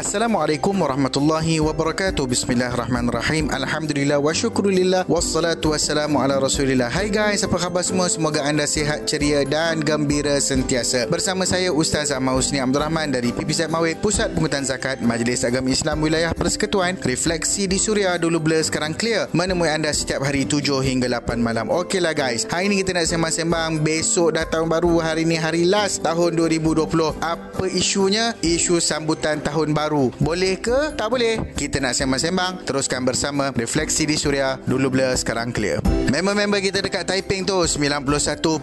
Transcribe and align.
Assalamualaikum 0.00 0.72
warahmatullahi 0.80 1.60
wabarakatuh. 1.60 2.24
Bismillahirrahmanirrahim. 2.24 3.52
Alhamdulillah 3.52 4.16
wa 4.16 4.32
syukrulillah 4.32 5.04
wassalatu 5.04 5.76
wassalamu 5.76 6.24
ala 6.24 6.40
Rasulillah. 6.40 6.88
Hai 6.88 7.12
guys, 7.12 7.44
apa 7.44 7.60
khabar 7.60 7.84
semua? 7.84 8.08
Semoga 8.08 8.40
anda 8.48 8.64
sihat, 8.64 9.04
ceria 9.04 9.44
dan 9.44 9.84
gembira 9.84 10.40
sentiasa. 10.40 11.04
Bersama 11.04 11.44
saya 11.44 11.68
Ustaz 11.68 12.08
Ahmad 12.16 12.32
Husni 12.40 12.64
Abdul 12.64 12.80
Rahman 12.80 13.12
dari 13.12 13.28
PPZ 13.28 13.68
Mawid, 13.68 14.00
Pusat 14.00 14.32
Pungutan 14.32 14.64
Zakat 14.64 15.04
Majlis 15.04 15.44
Agama 15.44 15.68
Islam 15.68 16.00
Wilayah 16.00 16.32
Persekutuan. 16.32 16.96
Refleksi 17.04 17.68
di 17.68 17.76
Suria 17.76 18.16
dulu 18.16 18.40
blur 18.40 18.64
sekarang 18.64 18.96
clear. 18.96 19.28
Menemui 19.36 19.68
anda 19.68 19.92
setiap 19.92 20.24
hari 20.24 20.48
7 20.48 20.80
hingga 20.80 21.12
8 21.12 21.36
malam. 21.44 21.68
Okeylah 21.68 22.16
guys. 22.16 22.48
Hari 22.48 22.72
ini 22.72 22.80
kita 22.80 22.96
nak 22.96 23.04
sembang-sembang. 23.04 23.84
Besok 23.84 24.32
dah 24.32 24.48
tahun 24.48 24.64
baru. 24.64 24.96
Hari 24.96 25.28
ini 25.28 25.36
hari 25.36 25.68
last 25.68 26.00
tahun 26.00 26.40
2020. 26.40 26.88
Apa 27.20 27.68
isunya? 27.68 28.32
Isu 28.40 28.80
sambutan 28.80 29.44
tahun 29.44 29.76
baru 29.76 29.89
baru. 29.90 30.14
Boleh 30.22 30.54
ke? 30.54 30.94
Tak 30.94 31.10
boleh. 31.10 31.42
Kita 31.58 31.82
nak 31.82 31.98
sembang-sembang. 31.98 32.62
Teruskan 32.62 33.02
bersama 33.02 33.50
Refleksi 33.50 34.06
di 34.06 34.14
Suria. 34.14 34.54
Dulu 34.62 34.86
blur, 34.86 35.18
sekarang 35.18 35.50
clear. 35.50 35.82
Member-member 36.10 36.58
kita 36.58 36.82
dekat 36.82 37.06
Taiping 37.06 37.46
tu 37.46 37.54
91.7 37.54 38.58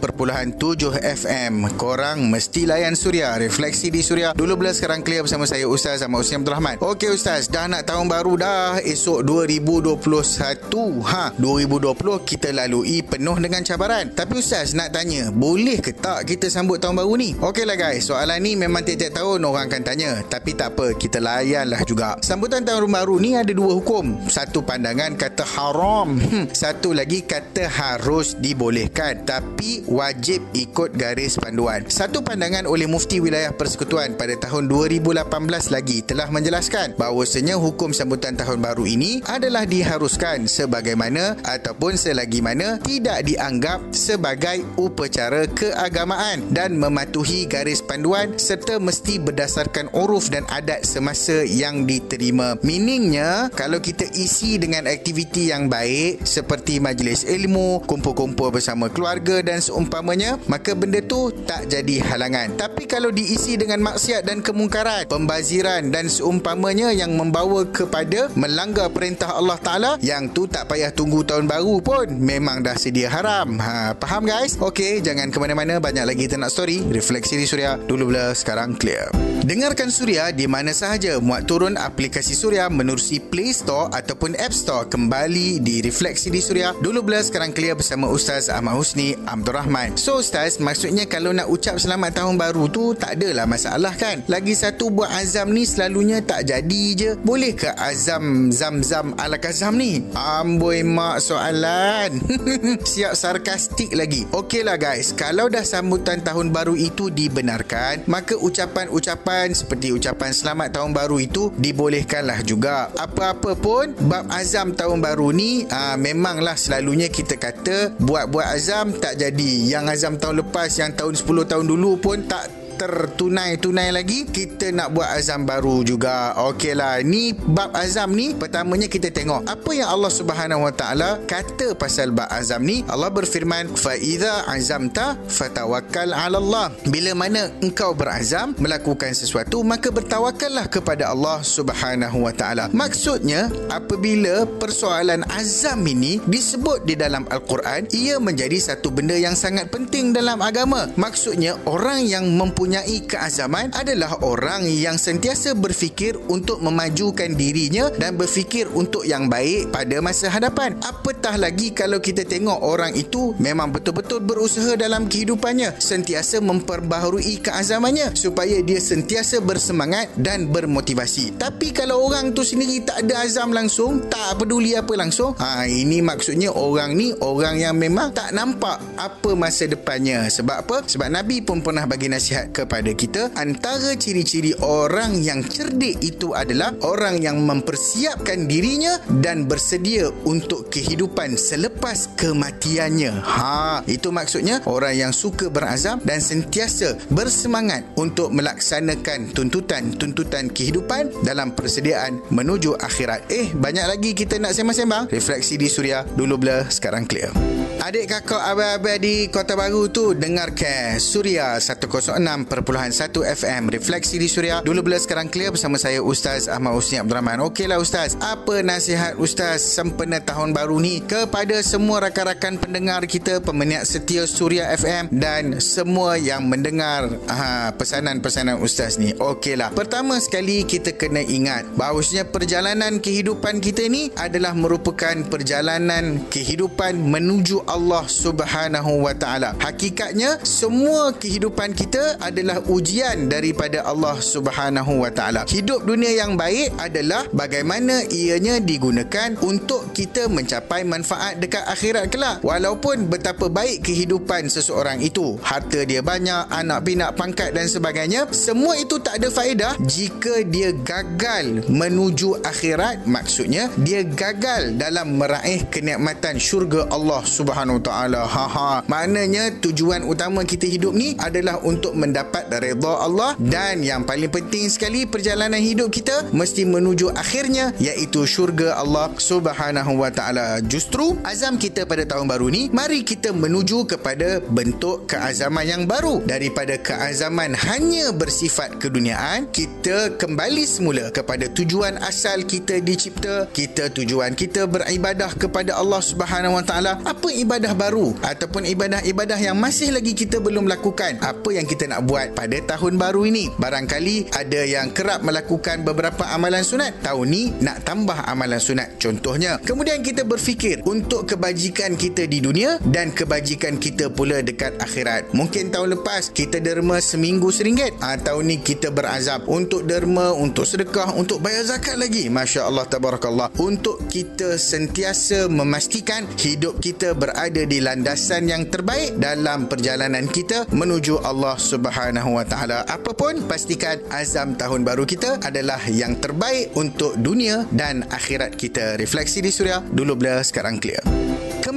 FM. 1.00 1.80
Korang 1.80 2.28
mesti 2.28 2.68
layan 2.68 2.92
Suria. 2.92 3.40
Refleksi 3.40 3.88
di 3.88 4.04
Suria. 4.04 4.36
Dulu 4.36 4.60
blur, 4.60 4.76
sekarang 4.76 5.00
clear 5.00 5.24
bersama 5.24 5.48
saya 5.48 5.64
Ustaz 5.64 6.04
sama 6.04 6.20
Usni 6.20 6.44
Abdul 6.44 6.60
Rahman. 6.60 6.76
Okey 6.84 7.08
Ustaz, 7.08 7.48
dah 7.48 7.72
nak 7.72 7.88
tahun 7.88 8.12
baru 8.12 8.36
dah. 8.36 8.84
Esok 8.84 9.24
2021. 9.24 11.00
Ha, 11.08 11.40
2020 11.40 12.20
kita 12.28 12.52
lalui 12.52 13.00
penuh 13.00 13.40
dengan 13.40 13.64
cabaran. 13.64 14.12
Tapi 14.12 14.44
Ustaz 14.44 14.76
nak 14.76 14.92
tanya, 14.92 15.32
boleh 15.32 15.80
ke 15.80 15.96
tak 15.96 16.28
kita 16.28 16.52
sambut 16.52 16.84
tahun 16.84 17.00
baru 17.00 17.16
ni? 17.16 17.32
Okeylah 17.40 17.80
guys, 17.80 18.12
soalan 18.12 18.44
ni 18.44 18.60
memang 18.60 18.84
tiap-tiap 18.84 19.24
tahun 19.24 19.48
orang 19.48 19.72
akan 19.72 19.82
tanya. 19.88 20.20
Tapi 20.28 20.52
tak 20.52 20.76
apa, 20.76 21.00
kita 21.00 21.24
layanlah 21.24 21.80
juga. 21.88 22.20
Sambutan 22.20 22.68
tahun 22.68 22.92
baru 22.92 23.24
ni 23.24 23.40
ada 23.40 23.56
dua 23.56 23.72
hukum. 23.72 24.28
Satu 24.28 24.68
pandangan 24.68 25.16
kata 25.16 25.48
haram. 25.48 26.20
Hmm. 26.20 26.52
Satu 26.52 26.92
lagi 26.92 27.24
kata 27.24 27.37
harus 27.68 28.34
dibolehkan. 28.40 29.28
Tapi 29.28 29.84
wajib 29.86 30.42
ikut 30.56 30.96
garis 30.96 31.36
panduan. 31.36 31.84
Satu 31.92 32.24
pandangan 32.24 32.64
oleh 32.64 32.88
Mufti 32.88 33.20
Wilayah 33.20 33.52
Persekutuan 33.52 34.16
pada 34.16 34.40
tahun 34.40 34.72
2018 34.72 35.28
lagi 35.70 36.00
telah 36.08 36.32
menjelaskan 36.32 36.96
bahawasanya 36.96 37.60
hukum 37.60 37.92
sambutan 37.92 38.40
tahun 38.40 38.64
baru 38.64 38.88
ini 38.88 39.20
adalah 39.28 39.68
diharuskan 39.68 40.48
sebagaimana 40.48 41.36
ataupun 41.44 42.00
selagi 42.00 42.40
mana 42.40 42.80
tidak 42.80 43.28
dianggap 43.28 43.84
sebagai 43.92 44.64
upacara 44.80 45.44
keagamaan 45.52 46.56
dan 46.56 46.80
mematuhi 46.80 47.44
garis 47.52 47.84
panduan 47.84 48.40
serta 48.40 48.80
mesti 48.80 49.20
berdasarkan 49.20 49.92
uruf 49.92 50.32
dan 50.32 50.48
adat 50.48 50.88
semasa 50.88 51.18
masa 51.18 51.44
yang 51.44 51.84
diterima. 51.84 52.56
Meaningnya, 52.64 53.52
kalau 53.52 53.84
kita 53.84 54.08
isi 54.16 54.56
dengan 54.56 54.88
aktiviti 54.88 55.52
yang 55.52 55.68
baik 55.68 56.24
seperti 56.24 56.80
majlis 56.80 57.27
ilmu, 57.28 57.84
kumpul-kumpul 57.84 58.50
bersama 58.56 58.88
keluarga 58.88 59.44
dan 59.44 59.60
seumpamanya, 59.60 60.40
maka 60.48 60.72
benda 60.72 61.04
tu 61.04 61.30
tak 61.44 61.68
jadi 61.68 62.00
halangan. 62.00 62.56
Tapi 62.56 62.88
kalau 62.88 63.12
diisi 63.12 63.60
dengan 63.60 63.84
maksiat 63.84 64.24
dan 64.24 64.40
kemungkaran, 64.40 65.12
pembaziran 65.12 65.92
dan 65.92 66.08
seumpamanya 66.08 66.96
yang 66.96 67.14
membawa 67.20 67.68
kepada 67.68 68.32
melanggar 68.40 68.88
perintah 68.90 69.36
Allah 69.36 69.60
Ta'ala, 69.60 69.92
yang 70.00 70.32
tu 70.32 70.48
tak 70.48 70.72
payah 70.72 70.90
tunggu 70.96 71.28
tahun 71.28 71.52
baru 71.52 71.84
pun. 71.84 72.08
Memang 72.08 72.64
dah 72.64 72.80
sedia 72.80 73.12
haram. 73.12 73.60
Ha, 73.60 73.98
faham 74.00 74.24
guys? 74.24 74.56
Okey, 74.56 75.04
jangan 75.04 75.28
ke 75.28 75.38
mana-mana. 75.42 75.84
Banyak 75.84 76.08
lagi 76.08 76.32
kita 76.32 76.40
nak 76.40 76.54
story. 76.54 76.86
Refleksi 76.88 77.36
di 77.36 77.44
Suria. 77.44 77.76
Dulu 77.76 78.14
bila, 78.14 78.32
sekarang 78.32 78.78
clear. 78.80 79.17
Dengarkan 79.46 79.94
Suria 79.94 80.34
di 80.34 80.50
mana 80.50 80.74
sahaja 80.74 81.22
muat 81.22 81.46
turun 81.46 81.78
aplikasi 81.78 82.34
Suria 82.34 82.66
menerusi 82.74 83.22
Play 83.22 83.54
Store 83.54 83.86
ataupun 83.94 84.34
App 84.34 84.50
Store 84.50 84.90
kembali 84.90 85.62
di 85.62 85.86
Refleksi 85.86 86.34
di 86.34 86.42
Suria. 86.42 86.74
Dulu 86.82 87.06
bila 87.06 87.22
sekarang 87.22 87.54
clear 87.54 87.78
bersama 87.78 88.10
Ustaz 88.10 88.50
Ahmad 88.50 88.82
Husni 88.82 89.14
Abdul 89.30 89.54
Rahman. 89.54 89.94
So 89.94 90.26
Ustaz, 90.26 90.58
maksudnya 90.58 91.06
kalau 91.06 91.38
nak 91.38 91.54
ucap 91.54 91.78
selamat 91.78 92.18
tahun 92.18 92.42
baru 92.42 92.66
tu 92.66 92.98
tak 92.98 93.22
adalah 93.22 93.46
masalah 93.46 93.94
kan? 93.94 94.26
Lagi 94.26 94.58
satu 94.58 94.90
buat 94.90 95.14
azam 95.14 95.54
ni 95.54 95.70
selalunya 95.70 96.18
tak 96.26 96.50
jadi 96.50 96.84
je. 96.98 97.10
Boleh 97.22 97.54
ke 97.54 97.70
azam 97.78 98.50
zam-zam 98.50 99.14
ala 99.22 99.38
kazam 99.38 99.78
ni? 99.78 100.02
Amboi 100.18 100.82
mak 100.82 101.22
soalan. 101.22 102.26
Siap 102.98 103.14
sarkastik 103.14 103.94
lagi. 103.94 104.26
Okeylah 104.34 104.82
guys, 104.82 105.14
kalau 105.14 105.46
dah 105.46 105.62
sambutan 105.62 106.26
tahun 106.26 106.50
baru 106.50 106.74
itu 106.74 107.14
dibenarkan, 107.14 108.10
maka 108.10 108.34
ucapan-ucapan 108.34 109.27
seperti 109.28 109.92
ucapan 109.92 110.32
selamat 110.32 110.80
tahun 110.80 110.96
baru 110.96 111.20
itu 111.20 111.52
dibolehkanlah 111.60 112.48
juga. 112.48 112.88
Apa-apa 112.96 113.60
pun 113.60 113.92
bab 114.08 114.32
azam 114.32 114.72
tahun 114.72 115.04
baru 115.04 115.36
ni 115.36 115.68
aa, 115.68 115.94
ah, 115.94 115.96
memanglah 116.00 116.56
selalunya 116.56 117.12
kita 117.12 117.36
kata 117.36 118.00
buat-buat 118.00 118.48
azam 118.56 118.96
tak 118.96 119.20
jadi. 119.20 119.52
Yang 119.68 119.86
azam 120.00 120.14
tahun 120.16 120.48
lepas 120.48 120.72
yang 120.80 120.96
tahun 120.96 121.20
10 121.20 121.44
tahun 121.44 121.66
dulu 121.68 122.00
pun 122.00 122.24
tak 122.24 122.67
tertunai-tunai 122.78 123.90
lagi 123.92 124.24
kita 124.30 124.72
nak 124.72 124.94
buat 124.96 125.10
azam 125.18 125.44
baru 125.44 125.84
juga. 125.84 126.38
Okeylah 126.38 127.02
ni 127.02 127.34
bab 127.34 127.74
azam 127.74 128.14
ni 128.14 128.38
pertamanya 128.38 128.86
kita 128.86 129.10
tengok 129.10 129.50
apa 129.50 129.72
yang 129.74 129.90
Allah 129.90 130.14
Subhanahu 130.14 130.70
Wa 130.70 130.74
Taala 130.78 131.10
kata 131.26 131.74
pasal 131.74 132.14
bab 132.14 132.30
azam 132.30 132.62
ni. 132.64 132.86
Allah 132.88 133.10
berfirman 133.10 133.74
fa 133.74 133.98
iza 133.98 134.46
azamta 134.46 135.18
fatawakkal 135.28 136.14
'ala 136.14 136.38
Allah. 136.38 136.68
Bila 136.86 137.18
mana 137.18 137.50
engkau 137.66 137.98
berazam 137.98 138.54
melakukan 138.62 139.12
sesuatu 139.18 139.66
maka 139.66 139.90
bertawakallah 139.90 140.70
kepada 140.70 141.10
Allah 141.10 141.42
Subhanahu 141.42 142.30
Wa 142.30 142.34
Taala. 142.38 142.64
Maksudnya 142.70 143.50
apabila 143.74 144.46
persoalan 144.62 145.26
azam 145.34 145.82
ini 145.90 146.22
disebut 146.30 146.86
di 146.86 146.94
dalam 146.94 147.26
al-Quran 147.34 147.90
ia 147.90 148.22
menjadi 148.22 148.56
satu 148.62 148.94
benda 148.94 149.18
yang 149.18 149.34
sangat 149.34 149.74
penting 149.74 150.14
dalam 150.14 150.38
agama. 150.46 150.86
Maksudnya 150.94 151.58
orang 151.66 152.06
yang 152.06 152.30
mempunyai 152.38 152.67
mempunyai 152.68 153.00
keazaman 153.08 153.72
adalah 153.80 154.20
orang 154.28 154.68
yang 154.68 155.00
sentiasa 155.00 155.56
berfikir 155.56 156.20
untuk 156.28 156.60
memajukan 156.60 157.32
dirinya 157.32 157.88
dan 157.96 158.20
berfikir 158.20 158.68
untuk 158.76 159.08
yang 159.08 159.32
baik 159.32 159.72
pada 159.72 160.04
masa 160.04 160.28
hadapan. 160.28 160.76
Apatah 160.84 161.40
lagi 161.40 161.72
kalau 161.72 162.04
kita 162.04 162.28
tengok 162.28 162.60
orang 162.60 162.92
itu 163.00 163.32
memang 163.40 163.72
betul-betul 163.72 164.20
berusaha 164.20 164.76
dalam 164.76 165.08
kehidupannya, 165.08 165.80
sentiasa 165.80 166.44
memperbaharui 166.44 167.40
keazamannya 167.40 168.20
supaya 168.20 168.60
dia 168.60 168.84
sentiasa 168.84 169.40
bersemangat 169.40 170.12
dan 170.20 170.52
bermotivasi. 170.52 171.40
Tapi 171.40 171.72
kalau 171.72 172.04
orang 172.04 172.36
tu 172.36 172.44
sendiri 172.44 172.84
tak 172.84 173.08
ada 173.08 173.24
azam 173.24 173.56
langsung, 173.56 174.12
tak 174.12 174.44
peduli 174.44 174.76
apa 174.76 174.92
langsung, 175.00 175.40
ha, 175.40 175.64
ini 175.64 176.04
maksudnya 176.04 176.52
orang 176.52 177.00
ni 177.00 177.16
orang 177.24 177.64
yang 177.64 177.80
memang 177.80 178.12
tak 178.12 178.36
nampak 178.36 178.76
apa 179.00 179.32
masa 179.40 179.72
depannya. 179.72 180.28
Sebab 180.28 180.68
apa? 180.68 180.84
Sebab 180.84 181.08
Nabi 181.08 181.40
pun 181.40 181.64
pernah 181.64 181.88
bagi 181.88 182.12
nasihat 182.12 182.52
kepada 182.58 182.90
kita 182.98 183.30
antara 183.38 183.94
ciri-ciri 183.94 184.58
orang 184.66 185.22
yang 185.22 185.46
cerdik 185.46 186.02
itu 186.02 186.34
adalah 186.34 186.74
orang 186.82 187.22
yang 187.22 187.46
mempersiapkan 187.46 188.50
dirinya 188.50 188.98
dan 189.22 189.46
bersedia 189.46 190.10
untuk 190.26 190.74
kehidupan 190.74 191.38
selepas 191.38 192.10
kematiannya. 192.18 193.22
Ha, 193.22 193.86
itu 193.86 194.10
maksudnya 194.10 194.66
orang 194.66 194.98
yang 194.98 195.14
suka 195.14 195.54
berazam 195.54 196.02
dan 196.02 196.18
sentiasa 196.18 196.98
bersemangat 197.14 197.86
untuk 197.94 198.34
melaksanakan 198.34 199.38
tuntutan-tuntutan 199.38 200.50
kehidupan 200.50 201.14
dalam 201.22 201.54
persediaan 201.54 202.26
menuju 202.34 202.74
akhirat. 202.82 203.30
Eh, 203.30 203.54
banyak 203.54 203.86
lagi 203.86 204.18
kita 204.18 204.42
nak 204.42 204.58
sembang-sembang. 204.58 205.14
Refleksi 205.14 205.62
di 205.62 205.70
Suria 205.70 206.02
dulu 206.18 206.42
blur, 206.42 206.66
sekarang 206.74 207.06
clear. 207.06 207.30
Adik 207.78 208.10
kakak 208.10 208.42
abang-abang 208.42 209.00
di 209.00 209.30
Kota 209.30 209.54
Baru 209.54 209.88
tu 209.88 210.18
dengarkan 210.18 210.98
Suria 210.98 211.56
106 211.62 212.47
106.1 212.47 212.47
FM 212.48 213.68
Refleksi 213.68 214.16
di 214.16 214.32
Suria. 214.32 214.64
Dulu 214.64 214.88
bila 214.88 214.96
sekarang 214.96 215.28
clear 215.28 215.52
bersama 215.52 215.76
saya 215.76 216.00
Ustaz 216.00 216.48
Ahmad 216.48 216.74
Husni 216.74 216.98
Abdul 216.98 217.20
Rahman 217.20 217.44
Okeylah 217.44 217.78
Ustaz. 217.78 218.16
Apa 218.24 218.64
nasihat 218.64 219.20
Ustaz 219.20 219.62
sempena 219.62 220.24
tahun 220.24 220.56
baru 220.56 220.80
ni 220.80 221.04
Kepada 221.04 221.60
semua 221.62 222.08
rakan-rakan 222.08 222.58
pendengar 222.58 223.04
kita 223.06 223.44
Pemeniak 223.44 223.84
setia 223.84 224.24
Suria 224.24 224.72
FM 224.74 225.12
Dan 225.12 225.60
semua 225.60 226.16
yang 226.16 226.48
mendengar 226.48 227.12
aha, 227.28 227.76
Pesanan-pesanan 227.76 228.64
Ustaz 228.64 228.96
ni? 228.96 229.12
Okeylah. 229.18 229.76
Pertama 229.76 230.16
sekali 230.24 230.64
kita 230.64 230.96
kena 230.96 231.20
ingat 231.22 231.68
Bahawasanya 231.76 232.30
perjalanan 232.32 233.04
kehidupan 233.04 233.60
kita 233.60 233.86
ni 233.92 234.10
Adalah 234.16 234.56
merupakan 234.56 235.14
perjalanan 235.28 236.24
kehidupan 236.32 236.98
menuju 236.98 237.68
Allah 237.68 238.06
Subhanahu 238.08 239.04
Wa 239.04 239.14
Taala. 239.18 239.50
Hakikatnya 239.60 240.40
semua 240.46 241.12
kehidupan 241.12 241.74
kita 241.74 242.16
adalah 242.22 242.37
adalah 242.38 242.62
ujian 242.70 243.26
daripada 243.34 243.82
Allah 243.82 244.22
Subhanahu 244.22 245.02
Wa 245.02 245.10
Taala. 245.10 245.42
Hidup 245.50 245.90
dunia 245.90 246.14
yang 246.14 246.38
baik 246.38 246.78
adalah 246.78 247.26
bagaimana 247.34 248.06
ianya 248.14 248.62
digunakan 248.62 249.34
untuk 249.42 249.90
kita 249.90 250.30
mencapai 250.30 250.86
manfaat 250.86 251.42
dekat 251.42 251.66
akhirat 251.66 252.14
kelak. 252.14 252.46
Walaupun 252.46 253.10
betapa 253.10 253.50
baik 253.50 253.82
kehidupan 253.90 254.54
seseorang 254.54 255.02
itu, 255.02 255.42
harta 255.42 255.82
dia 255.82 256.06
banyak, 256.06 256.46
anak 256.54 256.86
pinak, 256.86 257.18
pangkat 257.18 257.58
dan 257.58 257.66
sebagainya, 257.66 258.30
semua 258.30 258.78
itu 258.78 259.02
tak 259.02 259.18
ada 259.18 259.34
faedah 259.34 259.74
jika 259.82 260.46
dia 260.46 260.78
gagal 260.78 261.66
menuju 261.74 262.46
akhirat. 262.46 263.10
Maksudnya 263.10 263.74
dia 263.82 264.06
gagal 264.06 264.78
dalam 264.78 265.18
meraih 265.18 265.66
kenikmatan 265.74 266.38
syurga 266.38 266.86
Allah 266.94 267.26
Subhanahu 267.26 267.82
Taala. 267.82 268.30
Ha 268.30 268.46
ha. 268.46 268.70
Maknanya 268.86 269.58
tujuan 269.58 270.06
utama 270.06 270.46
kita 270.46 270.70
hidup 270.70 270.94
ni 270.94 271.18
adalah 271.18 271.58
untuk 271.66 271.98
mendapat 271.98 272.27
redha 272.58 272.94
Allah 273.04 273.36
dan 273.38 273.84
yang 273.84 274.08
paling 274.08 274.32
penting 274.32 274.72
sekali 274.72 275.06
perjalanan 275.06 275.60
hidup 275.60 275.94
kita 275.94 276.30
mesti 276.34 276.64
menuju 276.66 277.14
akhirnya 277.14 277.76
iaitu 277.78 278.24
syurga 278.26 278.80
Allah 278.80 279.12
Subhanahu 279.18 280.02
Wa 280.02 280.10
Taala. 280.10 280.64
Justru 280.66 281.20
azam 281.28 281.60
kita 281.60 281.86
pada 281.86 282.08
tahun 282.08 282.26
baru 282.32 282.48
ni, 282.50 282.72
mari 282.72 283.04
kita 283.04 283.36
menuju 283.36 283.86
kepada 283.86 284.40
bentuk 284.42 285.06
keazaman 285.06 285.66
yang 285.68 285.84
baru 285.86 286.24
daripada 286.24 286.80
keazaman 286.80 287.54
hanya 287.54 288.16
bersifat 288.16 288.80
keduniaan, 288.82 289.52
kita 289.52 290.16
kembali 290.16 290.64
semula 290.64 291.12
kepada 291.12 291.52
tujuan 291.52 292.00
asal 292.02 292.44
kita 292.48 292.80
dicipta, 292.82 293.52
kita 293.52 293.92
tujuan 293.92 294.34
kita 294.34 294.66
beribadah 294.66 295.32
kepada 295.36 295.76
Allah 295.76 296.02
Subhanahu 296.02 296.58
Wa 296.58 296.64
Taala. 296.64 296.92
Apa 297.04 297.30
ibadah 297.30 297.76
baru 297.76 298.16
ataupun 298.24 298.66
ibadah-ibadah 298.66 299.38
yang 299.38 299.58
masih 299.60 299.92
lagi 299.94 300.16
kita 300.16 300.40
belum 300.40 300.66
lakukan? 300.66 301.20
Apa 301.20 301.54
yang 301.54 301.68
kita 301.68 301.90
nak 301.92 302.07
buat 302.08 302.32
pada 302.32 302.56
tahun 302.64 302.96
baru 302.96 303.28
ini? 303.28 303.52
Barangkali 303.60 304.32
ada 304.32 304.64
yang 304.64 304.96
kerap 304.96 305.28
melakukan 305.28 305.84
beberapa 305.84 306.24
amalan 306.32 306.64
sunat. 306.64 307.04
Tahun 307.04 307.28
ni 307.28 307.52
nak 307.60 307.84
tambah 307.84 308.16
amalan 308.24 308.64
sunat. 308.64 308.96
Contohnya, 308.96 309.60
kemudian 309.60 310.00
kita 310.00 310.24
berfikir 310.24 310.80
untuk 310.88 311.28
kebajikan 311.28 312.00
kita 312.00 312.24
di 312.24 312.40
dunia 312.40 312.80
dan 312.88 313.12
kebajikan 313.12 313.76
kita 313.76 314.08
pula 314.08 314.40
dekat 314.40 314.80
akhirat. 314.80 315.36
Mungkin 315.36 315.76
tahun 315.76 316.00
lepas 316.00 316.32
kita 316.32 316.64
derma 316.64 317.04
seminggu 317.04 317.52
seringgit. 317.52 318.00
Ha, 318.00 318.16
tahun 318.16 318.56
ni 318.56 318.58
kita 318.64 318.88
berazam 318.88 319.44
untuk 319.52 319.84
derma, 319.84 320.32
untuk 320.32 320.64
sedekah, 320.64 321.12
untuk 321.20 321.44
bayar 321.44 321.68
zakat 321.68 322.00
lagi. 322.00 322.32
Masya 322.32 322.72
Allah, 322.72 322.88
tabarakallah. 322.88 323.52
Untuk 323.60 324.08
kita 324.08 324.56
sentiasa 324.56 325.52
memastikan 325.52 326.24
hidup 326.40 326.80
kita 326.80 327.12
berada 327.12 327.68
di 327.68 327.84
landasan 327.84 328.48
yang 328.48 328.72
terbaik 328.72 329.20
dalam 329.20 329.68
perjalanan 329.68 330.24
kita 330.32 330.64
menuju 330.72 331.20
Allah 331.28 331.60
Subhanahu 331.60 331.97
Wa 331.98 332.46
Taala. 332.46 332.86
Apapun 332.86 333.50
pastikan 333.50 333.98
azam 334.14 334.54
tahun 334.54 334.86
baru 334.86 335.10
kita 335.10 335.42
adalah 335.42 335.82
yang 335.90 336.22
terbaik 336.22 336.78
untuk 336.78 337.18
dunia 337.18 337.66
dan 337.74 338.06
akhirat 338.14 338.54
kita. 338.54 339.02
Refleksi 339.02 339.42
di 339.42 339.50
Suria 339.50 339.82
dulu 339.82 340.14
blur 340.14 340.46
sekarang 340.46 340.78
clear 340.78 341.17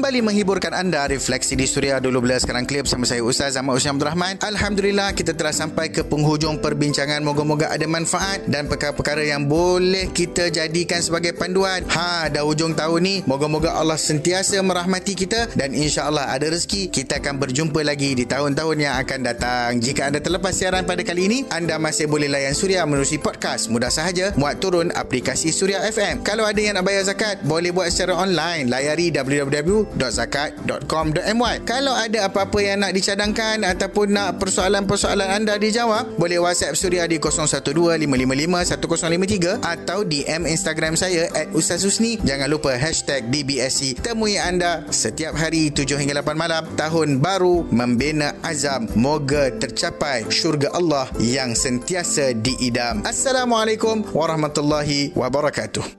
kembali 0.01 0.33
menghiburkan 0.33 0.73
anda 0.73 1.05
refleksi 1.13 1.53
di 1.61 1.69
Suria 1.69 2.01
dulu 2.01 2.25
bila 2.25 2.41
sekarang 2.41 2.65
klip 2.65 2.89
sama 2.89 3.05
saya 3.05 3.21
Ustaz 3.21 3.61
Ahmad 3.61 3.77
Usman 3.77 4.01
Abdul 4.01 4.09
Rahman. 4.09 4.35
Alhamdulillah 4.41 5.13
kita 5.13 5.37
telah 5.37 5.53
sampai 5.53 5.93
ke 5.93 6.01
penghujung 6.01 6.57
perbincangan. 6.57 7.21
Moga-moga 7.21 7.69
ada 7.69 7.85
manfaat 7.85 8.49
dan 8.49 8.65
perkara-perkara 8.65 9.29
yang 9.29 9.45
boleh 9.45 10.09
kita 10.09 10.49
jadikan 10.49 11.05
sebagai 11.05 11.37
panduan. 11.37 11.85
Ha 11.93 12.33
dah 12.33 12.49
hujung 12.49 12.73
tahun 12.73 13.01
ni 13.05 13.15
moga-moga 13.29 13.77
Allah 13.77 14.01
sentiasa 14.01 14.57
merahmati 14.65 15.13
kita 15.13 15.53
dan 15.53 15.77
insya-Allah 15.77 16.33
ada 16.33 16.49
rezeki 16.49 16.89
kita 16.89 17.21
akan 17.21 17.37
berjumpa 17.37 17.85
lagi 17.85 18.17
di 18.17 18.25
tahun-tahun 18.25 18.81
yang 18.81 18.97
akan 19.05 19.21
datang. 19.21 19.85
Jika 19.85 20.09
anda 20.09 20.25
terlepas 20.25 20.57
siaran 20.57 20.89
pada 20.89 21.05
kali 21.05 21.29
ini 21.29 21.39
anda 21.53 21.77
masih 21.77 22.09
boleh 22.09 22.33
layan 22.33 22.57
Suria 22.57 22.89
menerusi 22.89 23.21
podcast. 23.21 23.69
Mudah 23.69 23.93
sahaja 23.93 24.33
muat 24.41 24.65
turun 24.65 24.89
aplikasi 24.97 25.53
Suria 25.53 25.85
FM 25.85 26.25
kalau 26.25 26.49
ada 26.49 26.57
yang 26.57 26.81
nak 26.81 26.89
bayar 26.89 27.05
zakat 27.05 27.45
boleh 27.45 27.69
buat 27.69 27.93
secara 27.93 28.17
online. 28.17 28.73
Layari 28.73 29.13
www 29.13 29.90
www.zakat.com.my 30.01 31.55
Kalau 31.67 31.95
ada 31.95 32.31
apa-apa 32.31 32.59
yang 32.63 32.81
nak 32.85 32.93
dicadangkan 32.95 33.67
ataupun 33.67 34.15
nak 34.15 34.39
persoalan-persoalan 34.39 35.43
anda 35.43 35.59
dijawab, 35.59 36.17
boleh 36.17 36.39
WhatsApp 36.39 36.79
Suria 36.79 37.07
di 37.11 37.19
0125551053 37.19 39.61
atau 39.61 40.07
DM 40.07 40.47
Instagram 40.47 40.95
saya 40.95 41.27
at 41.35 41.51
Husni. 41.51 42.19
Jangan 42.23 42.49
lupa 42.51 42.77
hashtag 42.77 43.27
DBSC. 43.33 44.05
Temui 44.05 44.39
anda 44.39 44.85
setiap 44.93 45.35
hari 45.35 45.73
7 45.73 45.99
hingga 45.99 46.23
8 46.23 46.37
malam. 46.37 46.63
Tahun 46.77 47.19
baru 47.19 47.65
membina 47.71 48.35
azam. 48.45 48.87
Moga 48.95 49.51
tercapai 49.51 50.31
syurga 50.31 50.71
Allah 50.77 51.09
yang 51.19 51.57
sentiasa 51.57 52.37
diidam. 52.37 53.03
Assalamualaikum 53.07 54.05
warahmatullahi 54.13 55.13
wabarakatuh. 55.17 55.99